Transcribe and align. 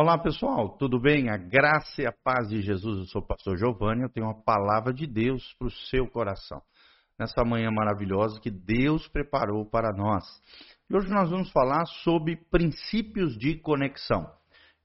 Olá 0.00 0.16
pessoal, 0.16 0.76
tudo 0.78 1.00
bem? 1.00 1.28
A 1.28 1.36
graça 1.36 2.00
e 2.00 2.06
a 2.06 2.12
paz 2.12 2.48
de 2.48 2.62
Jesus, 2.62 2.98
eu 2.98 3.04
sou 3.06 3.20
o 3.20 3.26
pastor 3.26 3.58
Giovanni, 3.58 4.02
eu 4.02 4.08
tenho 4.08 4.26
uma 4.26 4.44
palavra 4.44 4.94
de 4.94 5.08
Deus 5.08 5.56
para 5.58 5.66
o 5.66 5.72
seu 5.72 6.06
coração. 6.06 6.62
Nessa 7.18 7.42
manhã 7.44 7.68
maravilhosa 7.72 8.40
que 8.40 8.48
Deus 8.48 9.08
preparou 9.08 9.68
para 9.68 9.92
nós. 9.92 10.24
E 10.88 10.96
hoje 10.96 11.10
nós 11.10 11.28
vamos 11.30 11.50
falar 11.50 11.84
sobre 12.04 12.36
princípios 12.48 13.36
de 13.36 13.56
conexão. 13.56 14.24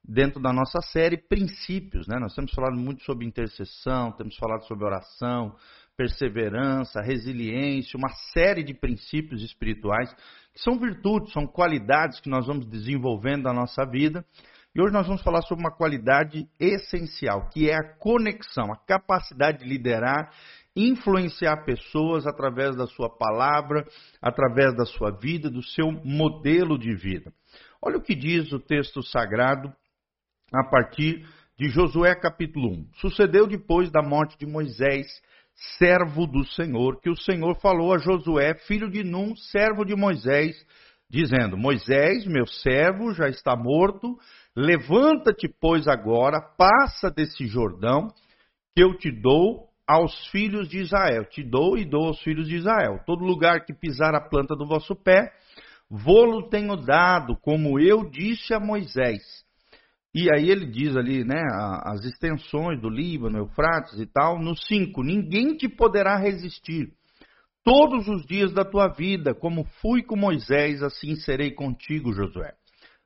Dentro 0.02 0.42
da 0.42 0.52
nossa 0.52 0.80
série 0.80 1.16
Princípios, 1.16 2.08
né? 2.08 2.18
Nós 2.18 2.34
temos 2.34 2.52
falado 2.52 2.74
muito 2.74 3.04
sobre 3.04 3.24
intercessão, 3.24 4.10
temos 4.10 4.36
falado 4.36 4.66
sobre 4.66 4.84
oração, 4.84 5.54
perseverança, 5.96 7.00
resiliência, 7.00 7.96
uma 7.96 8.10
série 8.32 8.64
de 8.64 8.74
princípios 8.74 9.44
espirituais 9.44 10.12
que 10.52 10.60
são 10.60 10.76
virtudes, 10.76 11.32
são 11.32 11.46
qualidades 11.46 12.18
que 12.18 12.28
nós 12.28 12.48
vamos 12.48 12.66
desenvolvendo 12.66 13.44
na 13.44 13.52
nossa 13.52 13.86
vida 13.86 14.26
e 14.74 14.82
hoje 14.82 14.92
nós 14.92 15.06
vamos 15.06 15.22
falar 15.22 15.40
sobre 15.42 15.62
uma 15.62 15.70
qualidade 15.70 16.48
essencial, 16.58 17.48
que 17.50 17.70
é 17.70 17.76
a 17.76 17.96
conexão, 17.96 18.72
a 18.72 18.76
capacidade 18.76 19.58
de 19.58 19.68
liderar, 19.68 20.32
influenciar 20.74 21.64
pessoas 21.64 22.26
através 22.26 22.74
da 22.74 22.84
sua 22.88 23.08
palavra, 23.08 23.86
através 24.20 24.74
da 24.76 24.84
sua 24.84 25.12
vida, 25.12 25.48
do 25.48 25.62
seu 25.62 25.92
modelo 25.92 26.76
de 26.76 26.92
vida. 26.92 27.32
Olha 27.80 27.98
o 27.98 28.02
que 28.02 28.16
diz 28.16 28.52
o 28.52 28.58
texto 28.58 29.00
sagrado 29.00 29.72
a 30.52 30.68
partir 30.68 31.24
de 31.56 31.68
Josué 31.68 32.12
capítulo 32.16 32.72
1. 32.72 32.88
Sucedeu 32.94 33.46
depois 33.46 33.92
da 33.92 34.02
morte 34.02 34.36
de 34.36 34.44
Moisés, 34.44 35.06
servo 35.78 36.26
do 36.26 36.44
Senhor, 36.46 37.00
que 37.00 37.10
o 37.10 37.16
Senhor 37.16 37.54
falou 37.60 37.94
a 37.94 37.98
Josué, 37.98 38.54
filho 38.66 38.90
de 38.90 39.04
Num, 39.04 39.36
servo 39.36 39.84
de 39.84 39.94
Moisés, 39.94 40.56
dizendo: 41.08 41.56
Moisés, 41.56 42.26
meu 42.26 42.44
servo, 42.44 43.14
já 43.14 43.28
está 43.28 43.54
morto 43.54 44.18
Levanta-te, 44.56 45.48
pois, 45.60 45.88
agora, 45.88 46.40
passa 46.40 47.10
desse 47.10 47.44
Jordão, 47.46 48.06
que 48.74 48.82
eu 48.82 48.96
te 48.96 49.10
dou 49.10 49.68
aos 49.86 50.28
filhos 50.28 50.68
de 50.68 50.78
Israel. 50.78 51.24
Te 51.24 51.42
dou 51.42 51.76
e 51.76 51.84
dou 51.84 52.06
aos 52.06 52.20
filhos 52.22 52.46
de 52.46 52.56
Israel. 52.56 53.00
Todo 53.04 53.24
lugar 53.24 53.64
que 53.64 53.74
pisar 53.74 54.14
a 54.14 54.20
planta 54.20 54.54
do 54.54 54.64
vosso 54.64 54.94
pé, 54.94 55.32
vou-lo 55.90 56.48
tenho 56.48 56.76
dado, 56.76 57.36
como 57.42 57.80
eu 57.80 58.08
disse 58.08 58.54
a 58.54 58.60
Moisés. 58.60 59.22
E 60.14 60.32
aí 60.32 60.48
ele 60.48 60.66
diz 60.66 60.96
ali, 60.96 61.24
né, 61.24 61.42
as 61.82 62.04
extensões 62.04 62.80
do 62.80 62.88
Líbano, 62.88 63.38
Eufrates 63.38 63.98
e 63.98 64.06
tal, 64.06 64.38
no 64.40 64.56
5, 64.56 65.02
ninguém 65.02 65.56
te 65.56 65.68
poderá 65.68 66.16
resistir. 66.16 66.92
Todos 67.64 68.06
os 68.06 68.24
dias 68.24 68.52
da 68.52 68.64
tua 68.64 68.86
vida, 68.86 69.34
como 69.34 69.64
fui 69.80 70.04
com 70.04 70.14
Moisés, 70.14 70.80
assim 70.84 71.16
serei 71.16 71.50
contigo, 71.50 72.12
Josué 72.12 72.54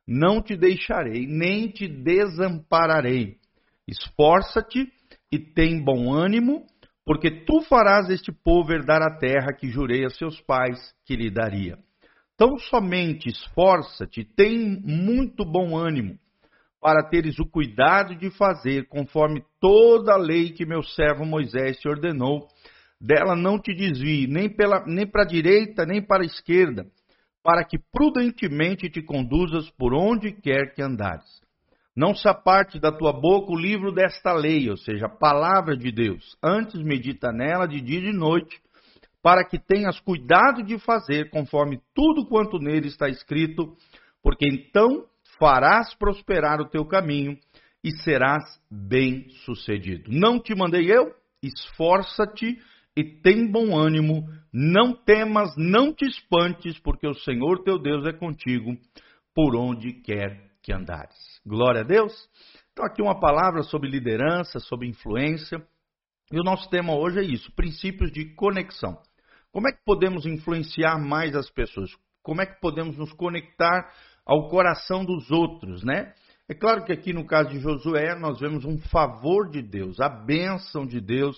não 0.08 0.40
te 0.40 0.56
deixarei, 0.56 1.26
nem 1.26 1.68
te 1.68 1.86
desampararei. 1.86 3.36
Esforça-te 3.86 4.90
e 5.30 5.38
tem 5.38 5.84
bom 5.84 6.10
ânimo, 6.10 6.64
porque 7.04 7.30
tu 7.44 7.60
farás 7.68 8.08
este 8.08 8.32
povo 8.32 8.72
herdar 8.72 9.02
a 9.02 9.18
terra 9.18 9.52
que 9.52 9.68
jurei 9.68 10.06
a 10.06 10.10
seus 10.10 10.40
pais 10.40 10.78
que 11.04 11.14
lhe 11.14 11.30
daria. 11.30 11.76
Tão 12.38 12.58
somente 12.58 13.28
esforça-te, 13.28 14.24
tem 14.24 14.80
muito 14.82 15.44
bom 15.44 15.76
ânimo, 15.76 16.18
para 16.80 17.06
teres 17.06 17.38
o 17.38 17.44
cuidado 17.44 18.16
de 18.16 18.30
fazer 18.30 18.88
conforme 18.88 19.44
toda 19.60 20.14
a 20.14 20.16
lei 20.16 20.52
que 20.52 20.64
meu 20.64 20.82
servo 20.82 21.26
Moisés 21.26 21.78
te 21.78 21.88
ordenou. 21.88 22.46
Dela 23.00 23.36
não 23.36 23.60
te 23.60 23.74
desvie, 23.74 24.26
nem, 24.26 24.48
pela, 24.48 24.84
nem 24.86 25.06
para 25.06 25.22
a 25.22 25.26
direita, 25.26 25.84
nem 25.84 26.00
para 26.00 26.22
a 26.22 26.26
esquerda, 26.26 26.86
para 27.48 27.64
que 27.64 27.78
prudentemente 27.78 28.90
te 28.90 29.00
conduzas 29.00 29.70
por 29.70 29.94
onde 29.94 30.32
quer 30.32 30.74
que 30.74 30.82
andares. 30.82 31.40
Não 31.96 32.14
se 32.14 32.28
aparte 32.28 32.78
da 32.78 32.92
tua 32.92 33.10
boca 33.10 33.50
o 33.50 33.58
livro 33.58 33.90
desta 33.90 34.34
lei, 34.34 34.68
ou 34.68 34.76
seja, 34.76 35.06
a 35.06 35.16
palavra 35.16 35.74
de 35.74 35.90
Deus. 35.90 36.36
Antes 36.44 36.78
medita 36.82 37.32
nela 37.32 37.66
de 37.66 37.80
dia 37.80 38.00
e 38.00 38.02
de 38.02 38.12
noite, 38.12 38.60
para 39.22 39.42
que 39.46 39.58
tenhas 39.58 39.98
cuidado 39.98 40.62
de 40.62 40.78
fazer 40.78 41.30
conforme 41.30 41.80
tudo 41.94 42.28
quanto 42.28 42.58
nele 42.58 42.88
está 42.88 43.08
escrito, 43.08 43.74
porque 44.22 44.46
então 44.46 45.06
farás 45.38 45.94
prosperar 45.94 46.60
o 46.60 46.68
teu 46.68 46.84
caminho 46.84 47.34
e 47.82 47.92
serás 48.02 48.44
bem-sucedido. 48.70 50.10
Não 50.12 50.38
te 50.38 50.54
mandei 50.54 50.92
eu? 50.92 51.14
Esforça-te 51.42 52.58
e 52.98 53.04
tem 53.04 53.48
bom 53.48 53.78
ânimo, 53.78 54.28
não 54.52 54.92
temas, 54.92 55.54
não 55.56 55.94
te 55.94 56.04
espantes, 56.04 56.76
porque 56.80 57.06
o 57.06 57.14
Senhor 57.14 57.62
teu 57.62 57.78
Deus 57.78 58.04
é 58.04 58.12
contigo 58.12 58.76
por 59.32 59.54
onde 59.54 59.92
quer 60.02 60.50
que 60.60 60.72
andares. 60.72 61.16
Glória 61.46 61.82
a 61.82 61.84
Deus. 61.84 62.12
Então, 62.72 62.84
aqui 62.84 63.00
uma 63.00 63.20
palavra 63.20 63.62
sobre 63.62 63.88
liderança, 63.88 64.58
sobre 64.58 64.88
influência. 64.88 65.64
E 66.32 66.40
o 66.40 66.42
nosso 66.42 66.68
tema 66.70 66.92
hoje 66.92 67.20
é 67.20 67.22
isso: 67.22 67.52
princípios 67.54 68.10
de 68.10 68.34
conexão. 68.34 69.00
Como 69.52 69.68
é 69.68 69.72
que 69.72 69.84
podemos 69.84 70.26
influenciar 70.26 70.98
mais 70.98 71.36
as 71.36 71.48
pessoas? 71.48 71.90
Como 72.20 72.42
é 72.42 72.46
que 72.46 72.60
podemos 72.60 72.96
nos 72.96 73.12
conectar 73.12 73.92
ao 74.26 74.48
coração 74.48 75.04
dos 75.04 75.30
outros, 75.30 75.84
né? 75.84 76.12
É 76.48 76.54
claro 76.54 76.84
que 76.84 76.92
aqui 76.92 77.12
no 77.12 77.24
caso 77.24 77.50
de 77.50 77.60
Josué, 77.60 78.18
nós 78.18 78.40
vemos 78.40 78.64
um 78.64 78.76
favor 78.90 79.48
de 79.48 79.62
Deus, 79.62 80.00
a 80.00 80.08
bênção 80.08 80.84
de 80.84 81.00
Deus 81.00 81.36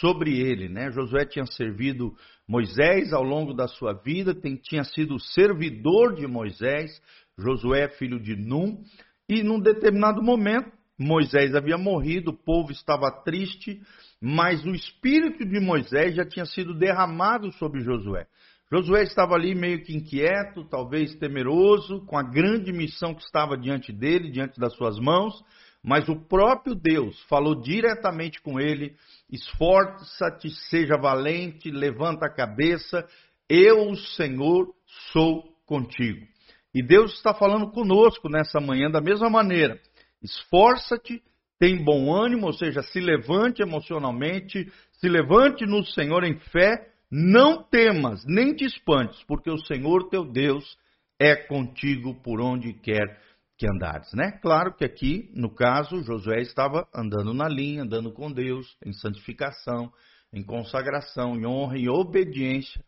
sobre 0.00 0.38
ele. 0.38 0.68
Né? 0.68 0.90
Josué 0.90 1.24
tinha 1.24 1.46
servido 1.46 2.14
Moisés 2.46 3.12
ao 3.12 3.22
longo 3.22 3.52
da 3.52 3.66
sua 3.66 3.92
vida, 3.92 4.34
tinha 4.62 4.84
sido 4.84 5.18
servidor 5.18 6.14
de 6.14 6.26
Moisés, 6.26 6.90
Josué, 7.38 7.88
filho 7.88 8.20
de 8.20 8.36
Num, 8.36 8.82
e 9.28 9.42
num 9.42 9.60
determinado 9.60 10.22
momento, 10.22 10.70
Moisés 10.98 11.54
havia 11.54 11.78
morrido, 11.78 12.30
o 12.30 12.36
povo 12.36 12.72
estava 12.72 13.10
triste, 13.22 13.80
mas 14.20 14.64
o 14.64 14.74
espírito 14.74 15.44
de 15.44 15.60
Moisés 15.60 16.16
já 16.16 16.24
tinha 16.24 16.44
sido 16.44 16.74
derramado 16.74 17.52
sobre 17.52 17.82
Josué. 17.82 18.26
Josué 18.70 19.02
estava 19.04 19.34
ali 19.34 19.54
meio 19.54 19.82
que 19.82 19.96
inquieto, 19.96 20.64
talvez 20.64 21.14
temeroso, 21.14 22.04
com 22.04 22.18
a 22.18 22.22
grande 22.22 22.72
missão 22.72 23.14
que 23.14 23.22
estava 23.22 23.56
diante 23.56 23.92
dele, 23.92 24.30
diante 24.30 24.58
das 24.58 24.74
suas 24.74 24.98
mãos, 24.98 25.34
mas 25.82 26.08
o 26.08 26.16
próprio 26.16 26.74
Deus 26.74 27.20
falou 27.24 27.60
diretamente 27.60 28.40
com 28.42 28.58
ele: 28.58 28.96
esforça-te, 29.30 30.50
seja 30.68 30.96
valente, 30.96 31.70
levanta 31.70 32.26
a 32.26 32.34
cabeça, 32.34 33.06
eu, 33.48 33.88
o 33.88 33.96
Senhor, 33.96 34.68
sou 35.12 35.44
contigo. 35.66 36.26
E 36.74 36.82
Deus 36.82 37.14
está 37.14 37.32
falando 37.32 37.70
conosco 37.70 38.28
nessa 38.28 38.60
manhã 38.60 38.90
da 38.90 39.00
mesma 39.00 39.30
maneira. 39.30 39.80
Esforça-te, 40.22 41.22
tem 41.58 41.82
bom 41.82 42.12
ânimo, 42.14 42.46
ou 42.46 42.52
seja, 42.52 42.82
se 42.82 43.00
levante 43.00 43.62
emocionalmente, 43.62 44.70
se 44.92 45.08
levante 45.08 45.64
no 45.64 45.84
Senhor 45.84 46.24
em 46.24 46.38
fé, 46.38 46.88
não 47.10 47.62
temas, 47.62 48.24
nem 48.26 48.54
te 48.54 48.64
espantes, 48.64 49.22
porque 49.24 49.50
o 49.50 49.58
Senhor 49.58 50.08
teu 50.08 50.24
Deus 50.24 50.76
é 51.18 51.34
contigo 51.34 52.14
por 52.22 52.40
onde 52.40 52.74
quer 52.74 53.18
que 53.58 53.66
andares, 53.66 54.12
né? 54.14 54.38
Claro 54.40 54.72
que 54.72 54.84
aqui, 54.84 55.32
no 55.34 55.52
caso, 55.52 56.00
Josué 56.04 56.40
estava 56.40 56.86
andando 56.94 57.34
na 57.34 57.48
linha, 57.48 57.82
andando 57.82 58.12
com 58.12 58.30
Deus, 58.30 58.76
em 58.86 58.92
santificação, 58.92 59.92
em 60.32 60.44
consagração, 60.44 61.34
em 61.34 61.44
honra 61.44 61.76
e 61.76 61.88
obediência 61.88 62.80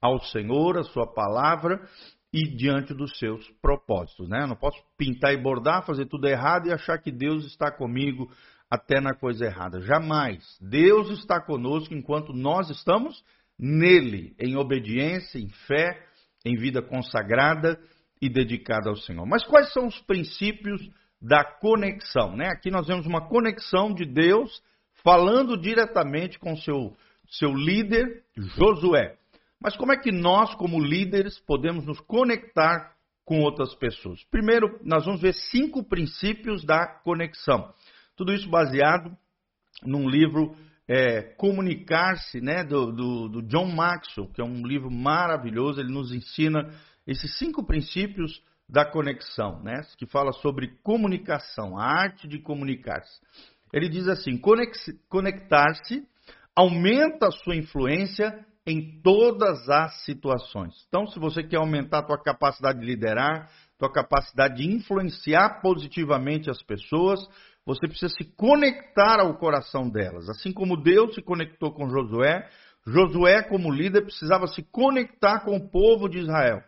ao 0.00 0.22
Senhor, 0.22 0.78
a 0.78 0.84
sua 0.84 1.12
palavra 1.12 1.80
e 2.32 2.56
diante 2.56 2.94
dos 2.94 3.18
seus 3.18 3.46
propósitos, 3.60 4.28
né? 4.28 4.44
Eu 4.44 4.46
não 4.46 4.56
posso 4.56 4.78
pintar 4.96 5.34
e 5.34 5.42
bordar, 5.42 5.84
fazer 5.84 6.06
tudo 6.06 6.28
errado 6.28 6.68
e 6.68 6.72
achar 6.72 6.98
que 6.98 7.10
Deus 7.10 7.44
está 7.44 7.70
comigo 7.70 8.30
até 8.70 9.00
na 9.00 9.14
coisa 9.14 9.44
errada. 9.44 9.80
Jamais. 9.80 10.42
Deus 10.60 11.10
está 11.10 11.40
conosco 11.40 11.92
enquanto 11.92 12.32
nós 12.32 12.70
estamos 12.70 13.22
nele, 13.58 14.34
em 14.38 14.56
obediência, 14.56 15.38
em 15.38 15.48
fé, 15.66 16.00
em 16.44 16.56
vida 16.56 16.80
consagrada 16.80 17.78
e 18.22 18.28
dedicada 18.28 18.88
ao 18.88 18.96
Senhor. 18.96 19.26
Mas 19.26 19.44
quais 19.44 19.72
são 19.72 19.88
os 19.88 20.00
princípios 20.02 20.80
da 21.20 21.44
conexão? 21.44 22.36
Né? 22.36 22.46
Aqui 22.46 22.70
nós 22.70 22.86
vemos 22.86 23.04
uma 23.04 23.28
conexão 23.28 23.92
de 23.92 24.06
Deus 24.06 24.62
falando 25.02 25.60
diretamente 25.60 26.38
com 26.38 26.56
seu, 26.56 26.96
seu 27.28 27.52
líder 27.52 28.22
Josué. 28.36 29.16
Mas 29.60 29.76
como 29.76 29.92
é 29.92 29.96
que 29.96 30.12
nós, 30.12 30.54
como 30.54 30.80
líderes, 30.80 31.40
podemos 31.40 31.84
nos 31.84 31.98
conectar 32.00 32.92
com 33.24 33.40
outras 33.40 33.74
pessoas? 33.74 34.22
Primeiro, 34.30 34.78
nós 34.84 35.04
vamos 35.04 35.20
ver 35.20 35.34
cinco 35.34 35.82
princípios 35.82 36.64
da 36.64 36.86
conexão. 36.86 37.74
Tudo 38.16 38.32
isso 38.32 38.48
baseado 38.48 39.16
num 39.84 40.08
livro 40.08 40.54
é, 40.86 41.22
Comunicar-se, 41.22 42.40
né, 42.40 42.62
do, 42.62 42.92
do, 42.92 43.28
do 43.28 43.42
John 43.42 43.66
Maxwell, 43.66 44.28
que 44.28 44.40
é 44.40 44.44
um 44.44 44.64
livro 44.64 44.90
maravilhoso. 44.90 45.80
Ele 45.80 45.92
nos 45.92 46.12
ensina 46.12 46.72
esses 47.12 47.38
cinco 47.38 47.64
princípios 47.64 48.42
da 48.68 48.84
conexão, 48.84 49.62
né? 49.62 49.82
que 49.96 50.06
fala 50.06 50.32
sobre 50.32 50.76
comunicação, 50.82 51.78
a 51.78 51.84
arte 51.84 52.26
de 52.26 52.38
comunicar-se. 52.38 53.20
Ele 53.72 53.88
diz 53.88 54.08
assim: 54.08 54.40
conectar-se 55.08 56.06
aumenta 56.54 57.28
a 57.28 57.32
sua 57.32 57.56
influência 57.56 58.44
em 58.66 59.00
todas 59.02 59.68
as 59.68 60.04
situações. 60.04 60.74
Então, 60.88 61.06
se 61.06 61.18
você 61.18 61.42
quer 61.42 61.56
aumentar 61.56 61.98
a 61.98 62.02
tua 62.02 62.22
capacidade 62.22 62.78
de 62.80 62.86
liderar, 62.86 63.50
tua 63.78 63.90
capacidade 63.90 64.56
de 64.56 64.70
influenciar 64.70 65.60
positivamente 65.60 66.48
as 66.48 66.62
pessoas, 66.62 67.20
você 67.66 67.88
precisa 67.88 68.12
se 68.14 68.24
conectar 68.36 69.20
ao 69.20 69.36
coração 69.36 69.88
delas. 69.88 70.28
Assim 70.28 70.52
como 70.52 70.76
Deus 70.76 71.14
se 71.14 71.22
conectou 71.22 71.72
com 71.72 71.88
Josué, 71.88 72.48
Josué, 72.86 73.42
como 73.42 73.70
líder, 73.70 74.02
precisava 74.02 74.46
se 74.46 74.62
conectar 74.62 75.40
com 75.40 75.56
o 75.56 75.68
povo 75.68 76.08
de 76.08 76.18
Israel, 76.18 76.62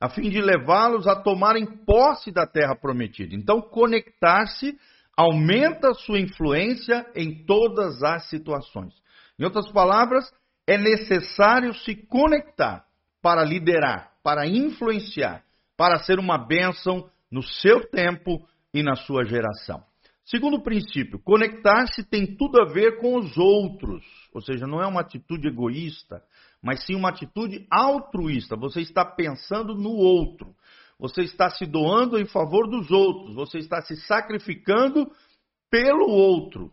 a 0.00 0.08
fim 0.08 0.30
de 0.30 0.40
levá-los 0.40 1.06
a 1.06 1.14
tomarem 1.14 1.66
posse 1.66 2.32
da 2.32 2.46
terra 2.46 2.74
prometida. 2.74 3.34
Então, 3.34 3.60
conectar-se 3.60 4.74
aumenta 5.14 5.92
sua 5.92 6.18
influência 6.18 7.06
em 7.14 7.44
todas 7.44 8.02
as 8.02 8.28
situações. 8.30 8.94
Em 9.38 9.44
outras 9.44 9.70
palavras, 9.70 10.24
é 10.66 10.78
necessário 10.78 11.74
se 11.74 11.94
conectar 11.94 12.84
para 13.20 13.44
liderar, 13.44 14.12
para 14.22 14.46
influenciar, 14.46 15.42
para 15.76 15.98
ser 15.98 16.18
uma 16.18 16.38
bênção 16.38 17.10
no 17.30 17.42
seu 17.42 17.86
tempo 17.90 18.38
e 18.72 18.82
na 18.82 18.94
sua 18.94 19.24
geração. 19.24 19.89
Segundo 20.30 20.62
princípio, 20.62 21.18
conectar-se 21.18 22.04
tem 22.04 22.36
tudo 22.36 22.62
a 22.62 22.64
ver 22.64 23.00
com 23.00 23.18
os 23.18 23.36
outros, 23.36 24.04
ou 24.32 24.40
seja, 24.40 24.64
não 24.64 24.80
é 24.80 24.86
uma 24.86 25.00
atitude 25.00 25.48
egoísta, 25.48 26.22
mas 26.62 26.86
sim 26.86 26.94
uma 26.94 27.08
atitude 27.08 27.66
altruísta. 27.68 28.54
Você 28.54 28.80
está 28.80 29.04
pensando 29.04 29.74
no 29.74 29.90
outro, 29.90 30.54
você 31.00 31.22
está 31.22 31.50
se 31.50 31.66
doando 31.66 32.16
em 32.16 32.26
favor 32.26 32.70
dos 32.70 32.92
outros, 32.92 33.34
você 33.34 33.58
está 33.58 33.82
se 33.82 33.96
sacrificando 34.06 35.10
pelo 35.68 36.08
outro. 36.08 36.72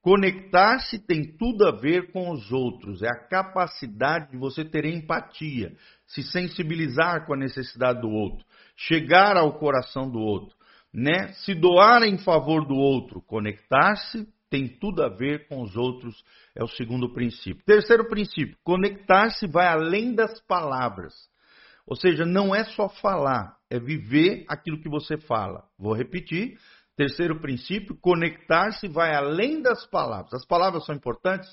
Conectar-se 0.00 0.98
tem 0.98 1.36
tudo 1.36 1.66
a 1.66 1.72
ver 1.72 2.10
com 2.10 2.30
os 2.30 2.50
outros, 2.50 3.02
é 3.02 3.08
a 3.08 3.28
capacidade 3.28 4.30
de 4.30 4.38
você 4.38 4.64
ter 4.64 4.86
empatia, 4.86 5.76
se 6.06 6.22
sensibilizar 6.22 7.26
com 7.26 7.34
a 7.34 7.38
necessidade 7.38 8.00
do 8.00 8.08
outro, 8.08 8.46
chegar 8.74 9.36
ao 9.36 9.58
coração 9.58 10.10
do 10.10 10.20
outro 10.20 10.56
né? 10.94 11.32
Se 11.44 11.52
doar 11.54 12.04
em 12.04 12.16
favor 12.18 12.64
do 12.64 12.76
outro, 12.76 13.20
conectar-se 13.22 14.26
tem 14.48 14.68
tudo 14.68 15.02
a 15.02 15.08
ver 15.08 15.48
com 15.48 15.62
os 15.62 15.74
outros, 15.74 16.14
é 16.54 16.62
o 16.62 16.68
segundo 16.68 17.12
princípio. 17.12 17.64
Terceiro 17.64 18.08
princípio, 18.08 18.56
conectar-se 18.62 19.48
vai 19.48 19.66
além 19.66 20.14
das 20.14 20.40
palavras. 20.42 21.12
Ou 21.84 21.96
seja, 21.96 22.24
não 22.24 22.54
é 22.54 22.64
só 22.64 22.88
falar, 22.88 23.56
é 23.68 23.80
viver 23.80 24.44
aquilo 24.48 24.80
que 24.80 24.88
você 24.88 25.18
fala. 25.18 25.64
Vou 25.76 25.92
repetir. 25.92 26.56
Terceiro 26.96 27.40
princípio, 27.40 27.98
conectar-se 28.00 28.86
vai 28.86 29.12
além 29.12 29.60
das 29.60 29.84
palavras. 29.86 30.32
As 30.32 30.46
palavras 30.46 30.86
são 30.86 30.94
importantes? 30.94 31.48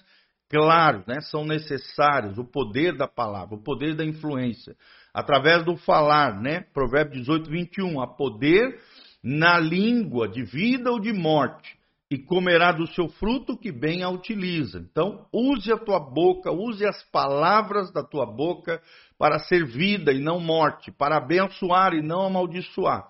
Claro, 0.48 1.04
né? 1.08 1.20
são 1.22 1.44
necessárias. 1.44 2.38
O 2.38 2.46
poder 2.46 2.96
da 2.96 3.08
palavra, 3.08 3.56
o 3.56 3.64
poder 3.64 3.96
da 3.96 4.06
influência. 4.06 4.76
Através 5.12 5.66
do 5.66 5.76
falar, 5.78 6.40
né? 6.40 6.66
Provérbio 6.72 7.20
18, 7.20 7.50
21. 7.50 8.00
Há 8.00 8.08
poder 8.08 8.80
na 9.24 9.60
língua 9.60 10.28
de 10.28 10.44
vida 10.44 10.92
ou 10.92 11.00
de 11.00 11.14
morte, 11.14 11.80
e 12.12 12.18
comerá 12.18 12.74
do 12.74 12.86
seu 12.88 13.08
fruto 13.08 13.58
que 13.58 13.72
bem 13.72 14.04
a 14.04 14.10
utiliza. 14.10 14.80
Então, 14.80 15.26
use 15.32 15.72
a 15.72 15.78
tua 15.78 15.98
boca, 15.98 16.52
use 16.52 16.86
as 16.86 17.02
palavras 17.10 17.90
da 17.94 18.04
tua 18.04 18.26
boca 18.26 18.82
para 19.18 19.40
ser 19.40 19.66
vida 19.66 20.12
e 20.12 20.20
não 20.20 20.38
morte, 20.38 20.92
para 20.92 21.18
abençoar 21.18 21.94
e 21.94 22.02
não 22.02 22.24
amaldiçoar. 22.24 23.08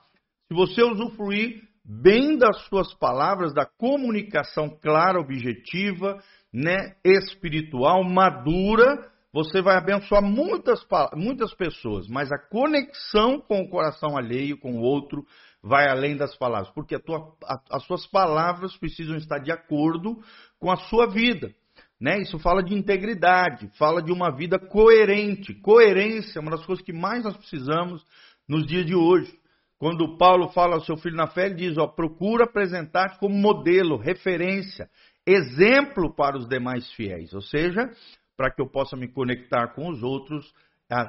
Se 0.48 0.54
você 0.54 0.84
usufruir 0.84 1.64
bem 1.84 2.38
das 2.38 2.62
suas 2.68 2.94
palavras, 2.94 3.54
da 3.56 3.66
comunicação 3.66 4.70
clara, 4.70 5.20
objetiva, 5.20 6.22
né, 6.54 6.94
espiritual, 7.04 8.04
madura, 8.04 9.10
você 9.34 9.62
vai 9.62 9.78
abençoar 9.78 10.22
muitas, 10.22 10.86
muitas 11.16 11.54
pessoas, 11.56 12.08
mas 12.08 12.32
a 12.32 12.38
conexão 12.38 13.40
com 13.40 13.62
o 13.62 13.70
coração 13.70 14.18
alheio, 14.18 14.60
com 14.60 14.74
o 14.74 14.82
outro, 14.82 15.26
vai 15.64 15.88
além 15.88 16.18
das 16.18 16.36
palavras, 16.36 16.74
porque 16.74 16.98
tua, 16.98 17.36
a, 17.44 17.62
as 17.72 17.84
suas 17.86 18.06
palavras 18.08 18.76
precisam 18.78 19.16
estar 19.16 19.40
de 19.40 19.52
acordo 19.52 20.18
com 20.60 20.72
a 20.72 20.78
sua 20.78 21.08
vida. 21.08 21.54
Né? 22.00 22.20
Isso 22.22 22.40
fala 22.40 22.64
de 22.64 22.74
integridade, 22.74 23.70
fala 23.78 24.02
de 24.02 24.12
uma 24.12 24.36
vida 24.36 24.58
coerente. 24.58 25.54
Coerência 25.54 26.40
é 26.40 26.42
uma 26.42 26.52
das 26.52 26.66
coisas 26.66 26.84
que 26.84 26.92
mais 26.92 27.24
nós 27.24 27.38
precisamos 27.38 28.04
nos 28.48 28.66
dias 28.66 28.86
de 28.86 28.96
hoje. 28.96 29.32
Quando 29.78 30.18
Paulo 30.18 30.50
fala 30.50 30.76
ao 30.76 30.82
seu 30.82 30.98
filho 30.98 31.16
na 31.16 31.28
fé, 31.28 31.46
ele 31.46 31.56
diz: 31.56 31.78
ó, 31.78 31.88
procura 31.88 32.46
apresentar-te 32.46 33.20
como 33.20 33.36
modelo, 33.36 33.98
referência, 33.98 34.90
exemplo 35.26 36.14
para 36.16 36.38
os 36.38 36.48
demais 36.48 36.92
fiéis. 36.94 37.34
Ou 37.34 37.42
seja, 37.42 37.90
para 38.36 38.52
que 38.52 38.62
eu 38.62 38.68
possa 38.68 38.98
me 38.98 39.08
conectar 39.08 39.76
com 39.76 39.88
os 39.88 40.02
outros 40.02 40.52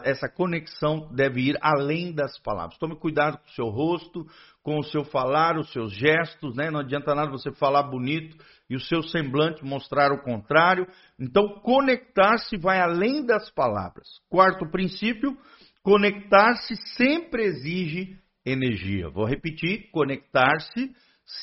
essa 0.04 0.28
conexão 0.28 1.12
deve 1.12 1.40
ir 1.40 1.58
além 1.60 2.14
das 2.14 2.38
palavras. 2.38 2.78
Tome 2.78 2.96
cuidado 2.96 3.38
com 3.38 3.48
o 3.48 3.52
seu 3.52 3.68
rosto, 3.68 4.26
com 4.62 4.78
o 4.78 4.84
seu 4.84 5.04
falar, 5.04 5.58
os 5.58 5.72
seus 5.72 5.92
gestos, 5.92 6.54
né? 6.54 6.70
Não 6.70 6.80
adianta 6.80 7.14
nada 7.14 7.30
você 7.32 7.50
falar 7.52 7.82
bonito 7.82 8.36
e 8.70 8.76
o 8.76 8.80
seu 8.80 9.02
semblante 9.02 9.64
mostrar 9.64 10.12
o 10.12 10.22
contrário. 10.22 10.86
Então, 11.18 11.48
conectar-se 11.60 12.56
vai 12.56 12.80
além 12.80 13.26
das 13.26 13.50
palavras. 13.50 14.06
Quarto 14.28 14.70
princípio, 14.70 15.36
conectar-se 15.82 16.76
sempre 16.96 17.44
exige 17.44 18.16
energia. 18.46 19.10
Vou 19.10 19.26
repetir: 19.26 19.90
conectar-se 19.90 20.94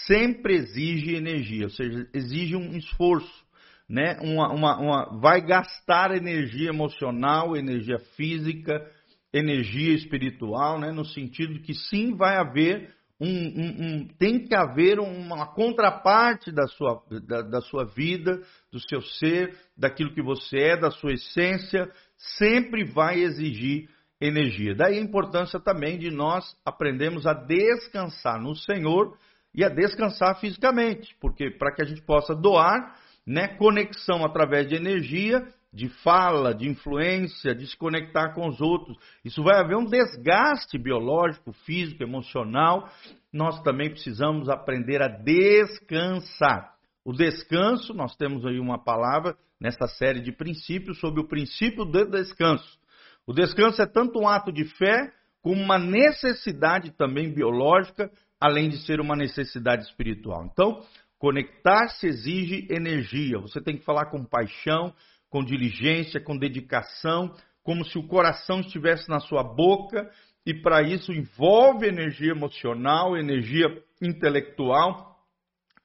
sempre 0.08 0.56
exige 0.56 1.16
energia, 1.16 1.66
ou 1.66 1.70
seja, 1.70 2.08
exige 2.14 2.56
um 2.56 2.78
esforço 2.78 3.49
né, 3.90 4.20
uma, 4.22 4.54
uma, 4.54 4.78
uma, 4.78 5.20
vai 5.20 5.42
gastar 5.42 6.16
energia 6.16 6.70
emocional, 6.70 7.58
energia 7.58 7.98
física, 8.16 8.86
energia 9.34 9.96
espiritual, 9.96 10.80
né, 10.80 10.92
no 10.92 11.04
sentido 11.04 11.60
que 11.62 11.74
sim 11.74 12.16
vai 12.16 12.38
haver 12.38 12.94
um, 13.20 13.28
um, 13.28 13.68
um, 13.82 14.08
tem 14.18 14.48
que 14.48 14.56
haver 14.56 14.98
uma 14.98 15.46
contraparte 15.48 16.52
da 16.52 16.66
sua, 16.68 17.04
da, 17.28 17.42
da 17.42 17.62
sua 17.62 17.84
vida, 17.84 18.42
do 18.72 18.80
seu 18.80 19.02
ser, 19.02 19.58
daquilo 19.78 20.14
que 20.14 20.22
você 20.22 20.58
é, 20.58 20.78
da 20.78 20.90
sua 20.90 21.14
essência, 21.14 21.92
sempre 22.38 22.86
vai 22.86 23.20
exigir 23.20 23.90
energia. 24.22 24.74
Daí 24.74 24.98
a 24.98 25.02
importância 25.02 25.60
também 25.60 25.98
de 25.98 26.10
nós 26.10 26.46
aprendermos 26.64 27.26
a 27.26 27.34
descansar 27.34 28.42
no 28.42 28.56
Senhor 28.56 29.18
e 29.54 29.66
a 29.66 29.70
descansar 29.70 30.40
fisicamente, 30.40 31.14
porque 31.20 31.50
para 31.50 31.74
que 31.74 31.82
a 31.82 31.86
gente 31.86 32.02
possa 32.02 32.34
doar 32.34 32.96
né, 33.26 33.48
conexão 33.48 34.26
através 34.26 34.68
de 34.68 34.76
energia, 34.76 35.46
de 35.72 35.88
fala, 35.88 36.54
de 36.54 36.68
influência, 36.68 37.54
de 37.54 37.68
se 37.68 37.78
conectar 37.78 38.34
com 38.34 38.48
os 38.48 38.60
outros. 38.60 38.98
Isso 39.24 39.44
vai 39.44 39.60
haver 39.60 39.78
um 39.78 39.86
desgaste 39.86 40.78
biológico, 40.78 41.54
físico, 41.66 42.02
emocional. 42.02 42.90
Nós 43.32 43.62
também 43.62 43.90
precisamos 43.90 44.50
aprender 44.50 45.02
a 45.02 45.08
descansar. 45.08 46.74
O 47.06 47.14
descanso, 47.14 47.94
nós 47.94 48.16
temos 48.16 48.46
aí 48.46 48.60
uma 48.60 48.84
palavra 48.84 49.38
nessa 49.60 49.88
série 49.88 50.22
de 50.22 50.32
princípios 50.32 51.00
sobre 51.00 51.22
o 51.22 51.28
princípio 51.28 51.86
do 51.86 52.06
descanso. 52.06 52.80
O 53.28 53.34
descanso 53.34 53.82
é 53.82 53.86
tanto 53.86 54.20
um 54.20 54.28
ato 54.28 54.52
de 54.52 54.66
fé 54.66 55.12
como 55.42 55.62
uma 55.62 55.78
necessidade 55.78 56.92
também 56.92 57.32
biológica, 57.32 58.12
além 58.40 58.70
de 58.70 58.78
ser 58.86 59.00
uma 59.00 59.16
necessidade 59.16 59.84
espiritual. 59.84 60.50
Então, 60.52 60.82
Conectar-se 61.20 62.08
exige 62.08 62.66
energia. 62.70 63.38
Você 63.40 63.62
tem 63.62 63.78
que 63.78 63.84
falar 63.84 64.06
com 64.06 64.24
paixão, 64.24 64.94
com 65.30 65.44
diligência, 65.44 66.20
com 66.20 66.38
dedicação, 66.38 67.36
como 67.62 67.84
se 67.84 68.00
o 68.00 68.08
coração 68.08 68.62
estivesse 68.62 69.10
na 69.10 69.20
sua 69.20 69.44
boca, 69.44 70.10
e 70.46 70.54
para 70.54 70.82
isso 70.82 71.12
envolve 71.12 71.86
energia 71.86 72.32
emocional, 72.32 73.18
energia 73.18 73.68
intelectual, 74.02 75.20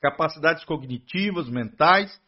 capacidades 0.00 0.64
cognitivas, 0.64 1.48
mentais. 1.50 2.18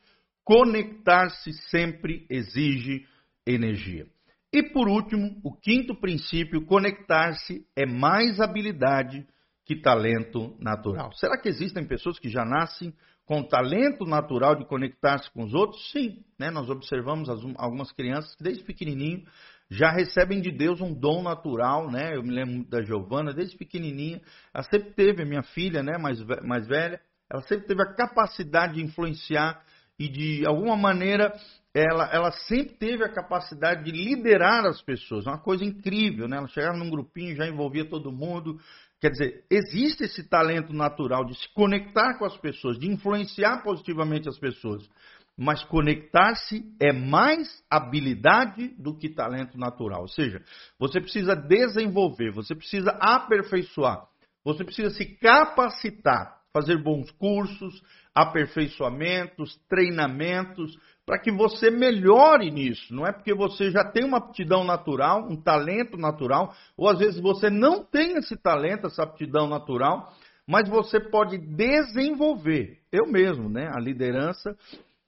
Conectar-se 0.44 1.52
sempre 1.70 2.26
exige 2.28 3.06
energia. 3.46 4.06
E 4.52 4.62
por 4.62 4.88
último, 4.88 5.40
o 5.44 5.54
quinto 5.54 5.94
princípio, 5.94 6.64
conectar-se 6.66 7.66
é 7.76 7.86
mais 7.86 8.40
habilidade 8.40 9.26
que 9.66 9.74
talento 9.74 10.56
natural. 10.60 11.12
Será 11.14 11.36
que 11.36 11.48
existem 11.48 11.84
pessoas 11.84 12.20
que 12.20 12.28
já 12.28 12.44
nascem 12.44 12.94
com 13.26 13.42
talento 13.42 14.06
natural 14.06 14.54
de 14.54 14.64
conectar-se 14.64 15.28
com 15.32 15.42
os 15.42 15.52
outros? 15.52 15.90
Sim, 15.90 16.24
né? 16.38 16.52
nós 16.52 16.70
observamos 16.70 17.28
as, 17.28 17.40
algumas 17.56 17.90
crianças 17.90 18.32
que 18.36 18.44
desde 18.44 18.62
pequenininho 18.62 19.26
já 19.68 19.90
recebem 19.90 20.40
de 20.40 20.52
Deus 20.52 20.80
um 20.80 20.94
dom 20.94 21.24
natural, 21.24 21.90
né? 21.90 22.14
Eu 22.14 22.22
me 22.22 22.30
lembro 22.30 22.70
da 22.70 22.80
Giovana, 22.82 23.34
desde 23.34 23.58
pequenininha, 23.58 24.20
ela 24.54 24.62
sempre 24.62 24.92
teve, 24.92 25.24
minha 25.24 25.42
filha, 25.42 25.82
né, 25.82 25.98
mais, 25.98 26.22
mais 26.44 26.68
velha, 26.68 27.00
ela 27.28 27.42
sempre 27.42 27.66
teve 27.66 27.82
a 27.82 27.92
capacidade 27.92 28.74
de 28.74 28.84
influenciar 28.84 29.60
e 29.98 30.08
de 30.08 30.46
alguma 30.46 30.76
maneira 30.76 31.32
ela, 31.74 32.08
ela 32.10 32.30
sempre 32.30 32.74
teve 32.76 33.04
a 33.04 33.12
capacidade 33.12 33.84
de 33.84 33.90
liderar 33.90 34.64
as 34.64 34.80
pessoas, 34.80 35.26
uma 35.26 35.38
coisa 35.38 35.62
incrível, 35.62 36.26
né? 36.26 36.38
Ela 36.38 36.48
chegava 36.48 36.78
num 36.78 36.88
grupinho, 36.88 37.36
já 37.36 37.46
envolvia 37.46 37.84
todo 37.84 38.10
mundo, 38.10 38.58
Quer 39.00 39.10
dizer, 39.10 39.44
existe 39.50 40.04
esse 40.04 40.28
talento 40.28 40.72
natural 40.72 41.24
de 41.24 41.34
se 41.34 41.52
conectar 41.54 42.18
com 42.18 42.24
as 42.24 42.36
pessoas, 42.38 42.78
de 42.78 42.90
influenciar 42.90 43.62
positivamente 43.62 44.28
as 44.28 44.38
pessoas. 44.38 44.88
mas 45.36 45.62
conectar-se 45.64 46.64
é 46.80 46.92
mais 46.92 47.62
habilidade 47.70 48.68
do 48.78 48.96
que 48.96 49.08
talento 49.10 49.58
natural. 49.58 50.02
Ou 50.02 50.08
seja, 50.08 50.42
você 50.78 50.98
precisa 50.98 51.36
desenvolver, 51.36 52.32
você 52.32 52.54
precisa 52.54 52.90
aperfeiçoar, 52.92 54.06
você 54.42 54.64
precisa 54.64 54.90
se 54.90 55.04
capacitar, 55.04 56.40
fazer 56.52 56.82
bons 56.82 57.10
cursos, 57.10 57.82
aperfeiçoamentos, 58.16 59.60
treinamentos, 59.68 60.74
para 61.04 61.18
que 61.20 61.30
você 61.30 61.70
melhore 61.70 62.50
nisso. 62.50 62.94
Não 62.94 63.06
é 63.06 63.12
porque 63.12 63.34
você 63.34 63.70
já 63.70 63.84
tem 63.84 64.04
uma 64.04 64.16
aptidão 64.16 64.64
natural, 64.64 65.28
um 65.30 65.36
talento 65.36 65.98
natural, 65.98 66.54
ou 66.78 66.88
às 66.88 66.98
vezes 66.98 67.20
você 67.20 67.50
não 67.50 67.84
tem 67.84 68.16
esse 68.16 68.34
talento, 68.34 68.86
essa 68.86 69.02
aptidão 69.02 69.46
natural, 69.46 70.10
mas 70.48 70.66
você 70.66 70.98
pode 70.98 71.36
desenvolver. 71.36 72.78
Eu 72.90 73.06
mesmo, 73.06 73.50
né? 73.50 73.70
A 73.70 73.78
liderança 73.78 74.56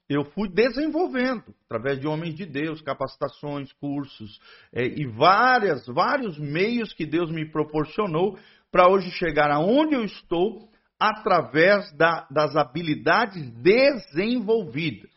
eu 0.07 0.25
fui 0.25 0.49
desenvolvendo 0.49 1.43
através 1.65 1.99
de 1.99 2.07
homens 2.07 2.35
de 2.35 2.45
Deus, 2.45 2.81
capacitações, 2.81 3.71
cursos 3.73 4.39
é, 4.73 4.83
e 4.83 5.05
várias, 5.05 5.85
vários 5.87 6.37
meios 6.39 6.93
que 6.93 7.05
Deus 7.05 7.31
me 7.31 7.45
proporcionou 7.45 8.37
para 8.71 8.87
hoje 8.87 9.11
chegar 9.11 9.51
aonde 9.51 9.95
eu 9.95 10.03
estou 10.03 10.69
através 10.99 11.91
da, 11.95 12.27
das 12.29 12.55
habilidades 12.55 13.49
desenvolvidas. 13.51 15.09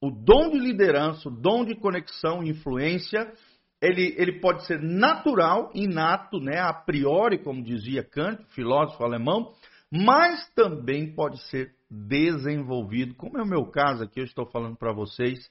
O 0.00 0.10
dom 0.10 0.50
de 0.50 0.58
liderança, 0.58 1.28
o 1.28 1.32
dom 1.32 1.64
de 1.64 1.74
conexão 1.74 2.42
influência, 2.42 3.32
ele, 3.80 4.14
ele 4.18 4.40
pode 4.40 4.66
ser 4.66 4.80
natural, 4.82 5.70
inato, 5.74 6.38
né, 6.38 6.58
a 6.58 6.72
priori, 6.72 7.38
como 7.38 7.62
dizia 7.62 8.04
Kant, 8.04 8.44
filósofo 8.50 9.02
alemão, 9.02 9.52
mas 9.90 10.46
também 10.54 11.14
pode 11.14 11.40
ser 11.48 11.72
desenvolvido, 11.90 13.14
como 13.14 13.38
é 13.38 13.42
o 13.42 13.46
meu 13.46 13.66
caso 13.66 14.02
aqui, 14.02 14.20
eu 14.20 14.24
estou 14.24 14.46
falando 14.46 14.76
para 14.76 14.92
vocês, 14.92 15.48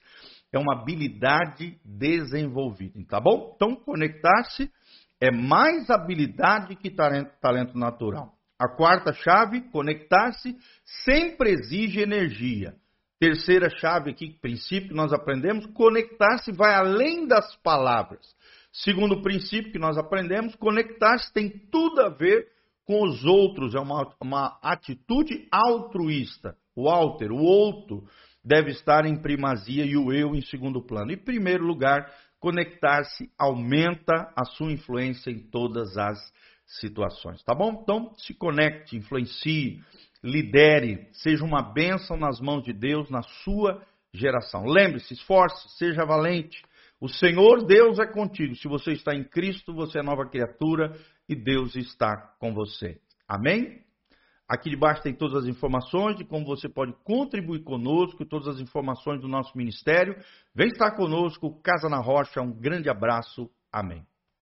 é 0.52 0.58
uma 0.58 0.80
habilidade 0.80 1.78
desenvolvida, 1.84 3.02
tá 3.08 3.18
bom? 3.18 3.52
Então, 3.56 3.74
conectar-se 3.74 4.70
é 5.20 5.30
mais 5.30 5.88
habilidade 5.88 6.76
que 6.76 6.90
talento, 6.90 7.32
talento 7.40 7.78
natural. 7.78 8.34
A 8.64 8.68
quarta 8.68 9.12
chave, 9.12 9.60
conectar-se, 9.70 10.56
sempre 11.04 11.50
exige 11.50 12.00
energia. 12.00 12.74
Terceira 13.20 13.68
chave 13.68 14.10
aqui, 14.10 14.38
princípio 14.40 14.88
que 14.88 14.94
nós 14.94 15.12
aprendemos, 15.12 15.66
conectar-se 15.74 16.50
vai 16.50 16.74
além 16.74 17.26
das 17.26 17.54
palavras. 17.56 18.26
Segundo 18.72 19.20
princípio 19.20 19.70
que 19.70 19.78
nós 19.78 19.98
aprendemos, 19.98 20.56
conectar-se 20.56 21.30
tem 21.34 21.50
tudo 21.70 22.00
a 22.00 22.08
ver 22.08 22.46
com 22.86 23.04
os 23.04 23.22
outros, 23.26 23.74
é 23.74 23.78
uma, 23.78 24.10
uma 24.18 24.58
atitude 24.62 25.46
altruísta. 25.52 26.56
O 26.74 26.88
alter, 26.88 27.30
o 27.32 27.42
outro, 27.42 28.08
deve 28.42 28.70
estar 28.70 29.04
em 29.04 29.20
primazia 29.20 29.84
e 29.84 29.94
o 29.94 30.10
eu 30.10 30.34
em 30.34 30.40
segundo 30.40 30.80
plano. 30.80 31.12
Em 31.12 31.18
primeiro 31.18 31.66
lugar, 31.66 32.10
conectar-se 32.40 33.30
aumenta 33.38 34.32
a 34.34 34.46
sua 34.46 34.72
influência 34.72 35.30
em 35.30 35.50
todas 35.50 35.98
as 35.98 36.18
situações, 36.66 37.42
tá 37.42 37.54
bom? 37.54 37.80
Então, 37.82 38.12
se 38.16 38.34
conecte, 38.34 38.96
influencie, 38.96 39.82
lidere, 40.22 41.08
seja 41.12 41.44
uma 41.44 41.62
bênção 41.62 42.16
nas 42.16 42.40
mãos 42.40 42.62
de 42.64 42.72
Deus 42.72 43.10
na 43.10 43.22
sua 43.22 43.82
geração. 44.12 44.64
Lembre-se, 44.64 45.14
esforce, 45.14 45.68
seja 45.76 46.04
valente. 46.04 46.62
O 47.00 47.08
Senhor 47.08 47.66
Deus 47.66 47.98
é 47.98 48.06
contigo. 48.06 48.54
Se 48.54 48.66
você 48.66 48.92
está 48.92 49.14
em 49.14 49.24
Cristo, 49.24 49.74
você 49.74 49.98
é 49.98 50.02
nova 50.02 50.26
criatura 50.26 50.96
e 51.28 51.34
Deus 51.34 51.76
está 51.76 52.16
com 52.38 52.54
você. 52.54 52.98
Amém? 53.28 53.82
Aqui 54.48 54.70
debaixo 54.70 55.02
tem 55.02 55.14
todas 55.14 55.42
as 55.42 55.48
informações 55.48 56.16
de 56.16 56.24
como 56.24 56.44
você 56.44 56.68
pode 56.68 56.92
contribuir 57.02 57.62
conosco, 57.62 58.24
todas 58.26 58.46
as 58.48 58.60
informações 58.60 59.20
do 59.20 59.28
nosso 59.28 59.56
ministério. 59.56 60.16
Vem 60.54 60.68
estar 60.68 60.92
conosco, 60.92 61.60
Casa 61.62 61.88
na 61.88 61.98
Rocha. 61.98 62.40
Um 62.42 62.52
grande 62.52 62.88
abraço. 62.88 63.50
Amém. 63.72 64.06